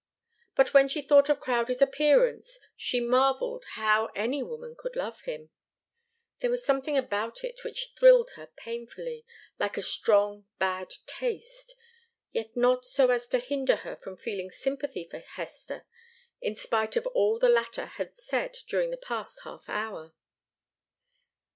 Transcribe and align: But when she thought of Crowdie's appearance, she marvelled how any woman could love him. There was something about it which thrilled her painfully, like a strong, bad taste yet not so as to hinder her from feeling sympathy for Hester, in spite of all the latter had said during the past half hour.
But 0.55 0.73
when 0.73 0.87
she 0.87 1.03
thought 1.03 1.29
of 1.29 1.39
Crowdie's 1.39 1.79
appearance, 1.79 2.57
she 2.75 2.99
marvelled 2.99 3.65
how 3.73 4.07
any 4.15 4.41
woman 4.41 4.73
could 4.75 4.95
love 4.95 5.21
him. 5.25 5.51
There 6.39 6.49
was 6.49 6.65
something 6.65 6.97
about 6.97 7.43
it 7.43 7.63
which 7.63 7.93
thrilled 7.95 8.31
her 8.31 8.47
painfully, 8.47 9.27
like 9.59 9.77
a 9.77 9.83
strong, 9.83 10.47
bad 10.57 10.91
taste 11.05 11.75
yet 12.31 12.57
not 12.57 12.83
so 12.83 13.11
as 13.11 13.27
to 13.27 13.37
hinder 13.37 13.75
her 13.85 13.95
from 13.95 14.17
feeling 14.17 14.49
sympathy 14.49 15.03
for 15.03 15.19
Hester, 15.19 15.85
in 16.41 16.55
spite 16.55 16.95
of 16.95 17.05
all 17.05 17.37
the 17.37 17.47
latter 17.49 17.85
had 17.85 18.15
said 18.15 18.57
during 18.67 18.89
the 18.89 18.97
past 18.97 19.41
half 19.43 19.69
hour. 19.69 20.15